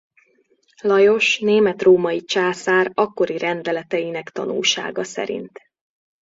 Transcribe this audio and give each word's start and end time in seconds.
Lajos 0.81 1.37
német-római 1.39 2.21
császár 2.21 2.91
akkori 2.93 3.37
rendeleteinek 3.37 4.29
tanúsága 4.29 5.03
szerint. 5.03 5.59